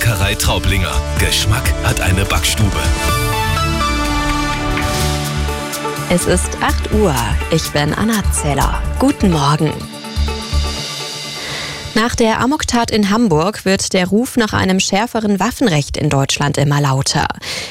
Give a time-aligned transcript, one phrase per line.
[0.00, 0.92] Bäckerei Traublinger.
[1.18, 2.70] Geschmack hat eine Backstube.
[6.08, 7.14] Es ist 8 Uhr.
[7.50, 8.82] Ich bin Anna Zeller.
[8.98, 9.74] Guten Morgen.
[11.94, 16.80] Nach der Amoktat in Hamburg wird der Ruf nach einem schärferen Waffenrecht in Deutschland immer
[16.80, 17.26] lauter.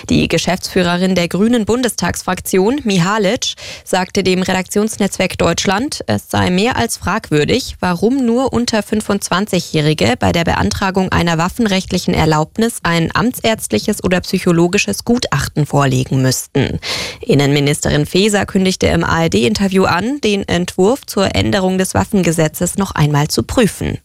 [0.09, 3.53] Die Geschäftsführerin der Grünen Bundestagsfraktion, Mihalic,
[3.85, 10.43] sagte dem Redaktionsnetzwerk Deutschland, es sei mehr als fragwürdig, warum nur unter 25-Jährige bei der
[10.43, 16.79] Beantragung einer waffenrechtlichen Erlaubnis ein amtsärztliches oder psychologisches Gutachten vorlegen müssten.
[17.21, 23.43] Innenministerin Faeser kündigte im ARD-Interview an, den Entwurf zur Änderung des Waffengesetzes noch einmal zu
[23.43, 23.97] prüfen.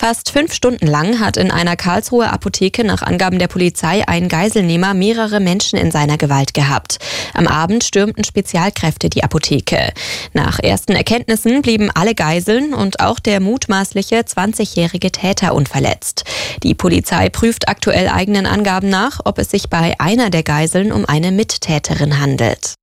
[0.00, 4.94] Fast fünf Stunden lang hat in einer Karlsruher Apotheke nach Angaben der Polizei ein Geiselnehmer
[4.94, 6.96] mehrere Menschen in seiner Gewalt gehabt.
[7.34, 9.92] Am Abend stürmten Spezialkräfte die Apotheke.
[10.32, 16.24] Nach ersten Erkenntnissen blieben alle Geiseln und auch der mutmaßliche 20-jährige Täter unverletzt.
[16.62, 21.04] Die Polizei prüft aktuell eigenen Angaben nach, ob es sich bei einer der Geiseln um
[21.04, 22.79] eine Mittäterin handelt.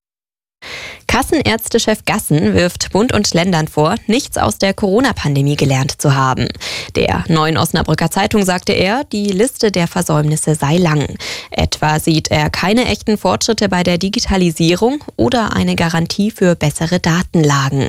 [1.07, 6.47] Kassenärztechef Gassen wirft Bund und Ländern vor, nichts aus der Corona-Pandemie gelernt zu haben.
[6.95, 11.17] Der neuen Osnabrücker Zeitung sagte er, die Liste der Versäumnisse sei lang.
[11.49, 17.87] Etwa sieht er keine echten Fortschritte bei der Digitalisierung oder eine Garantie für bessere Datenlagen.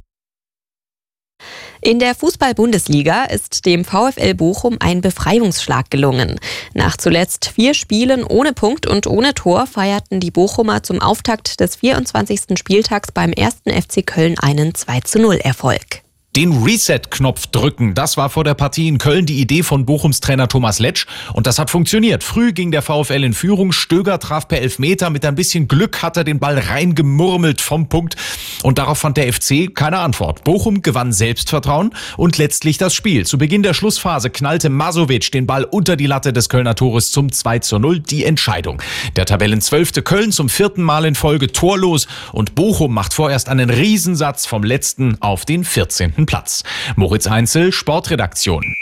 [1.88, 6.38] In der Fußball-Bundesliga ist dem VfL Bochum ein Befreiungsschlag gelungen.
[6.74, 11.76] Nach zuletzt vier Spielen ohne Punkt und ohne Tor feierten die Bochumer zum Auftakt des
[11.76, 12.58] 24.
[12.58, 16.02] Spieltags beim ersten FC Köln einen 2-0 Erfolg.
[16.36, 20.46] Den Reset-Knopf drücken, das war vor der Partie in Köln die Idee von Bochums Trainer
[20.46, 22.22] Thomas Letsch und das hat funktioniert.
[22.22, 26.18] Früh ging der VfL in Führung, Stöger traf per Elfmeter, mit ein bisschen Glück hat
[26.18, 28.14] er den Ball reingemurmelt vom Punkt
[28.62, 30.44] und darauf fand der FC keine Antwort.
[30.44, 33.24] Bochum gewann Selbstvertrauen und letztlich das Spiel.
[33.24, 37.32] Zu Beginn der Schlussphase knallte Masovic den Ball unter die Latte des Kölner Tores zum
[37.32, 38.82] 2 zu 0, die Entscheidung.
[39.16, 44.44] Der Tabellenzwölfte Köln zum vierten Mal in Folge torlos und Bochum macht vorerst einen Riesensatz
[44.44, 46.64] vom letzten auf den 14 vierten Platz.
[46.96, 48.74] Moritz Einzel, Sportredaktion.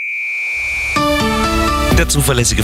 [1.97, 2.55] Der zuverlässige